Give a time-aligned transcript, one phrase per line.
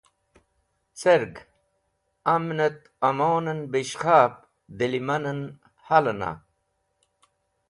[0.99, 1.33] Cẽrg
[2.33, 4.31] amnẽt amonẽn bẽshkhab
[4.77, 5.41] dẽlẽmanẽn
[5.85, 6.29] halẽna?